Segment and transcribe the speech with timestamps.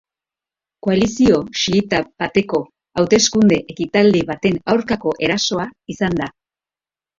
[0.85, 2.63] Koalizio xiita bateko
[3.03, 6.35] hauteskunde-ekitaldi baten aurkako erasoa izan da.